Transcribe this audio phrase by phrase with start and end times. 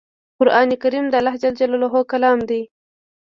[0.37, 1.43] قرآن کریم د الله ج
[2.11, 2.61] کلام دی